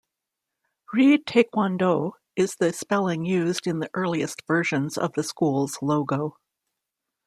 [0.91, 6.37] "Rhee Taekwon-Do" is the spelling used in the earliest versions of the school's logo.